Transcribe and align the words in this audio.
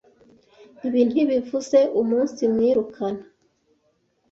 ibi 0.87 1.01
ntibivuze 1.09 1.79
umunsimwirukana 2.01 3.23